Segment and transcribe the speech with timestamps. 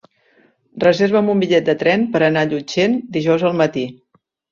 [0.83, 3.85] Reserva'm un bitllet de tren per anar a Llutxent dijous al matí.